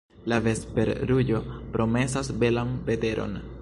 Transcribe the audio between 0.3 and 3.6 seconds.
La vesperruĝo promesas belan veteron.